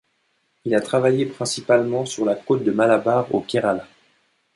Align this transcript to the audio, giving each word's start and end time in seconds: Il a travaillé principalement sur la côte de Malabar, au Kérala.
Il 0.65 0.73
a 0.73 0.81
travaillé 0.81 1.27
principalement 1.27 2.07
sur 2.07 2.25
la 2.25 2.33
côte 2.33 2.63
de 2.63 2.71
Malabar, 2.71 3.31
au 3.35 3.41
Kérala. 3.41 3.87